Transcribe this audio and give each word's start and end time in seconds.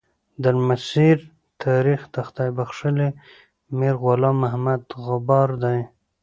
درمسیر 0.43 1.17
تاریخ 1.63 2.01
د 2.13 2.15
خدای 2.27 2.49
بخښلي 2.57 3.09
میر 3.77 3.95
غلام 4.03 4.35
محمد 4.43 4.81
غبار 5.05 5.49
دی. 5.63 5.79